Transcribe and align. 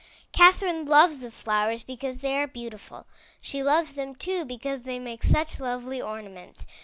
Catherine 0.31 0.87
loves 0.87 1.19
the 1.19 1.29
flowers 1.29 1.83
because 1.83 2.17
they 2.21 2.35
are 2.37 2.47
beautiful. 2.47 3.05
She 3.39 3.61
loves 3.61 3.93
them, 3.93 4.15
too, 4.15 4.45
because 4.45 4.81
they 4.81 4.97
make 4.97 5.23
such 5.23 5.59
lovely 5.59 6.01
ornaments. 6.01 6.65